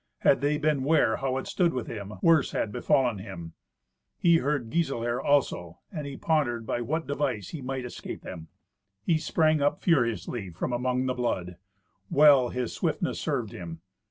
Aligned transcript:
Had 0.21 0.41
they 0.41 0.57
been 0.57 0.83
ware 0.83 1.17
how 1.17 1.37
it 1.37 1.45
stood 1.45 1.75
with 1.75 1.85
him, 1.85 2.13
worse 2.23 2.53
had 2.53 2.71
befallen 2.71 3.19
him. 3.19 3.53
He 4.17 4.37
heard 4.37 4.71
Giselher 4.71 5.21
also, 5.21 5.77
and 5.91 6.07
he 6.07 6.17
pondered 6.17 6.65
by 6.65 6.81
what 6.81 7.05
device 7.05 7.49
he 7.49 7.61
might 7.61 7.85
escape 7.85 8.23
them. 8.23 8.47
He 9.03 9.19
sprang 9.19 9.61
up 9.61 9.83
furiously 9.83 10.49
from 10.49 10.73
among 10.73 11.05
the 11.05 11.13
blood. 11.13 11.57
Well 12.09 12.49
his 12.49 12.73
swiftness 12.73 13.19
served 13.19 13.51
him. 13.51 13.81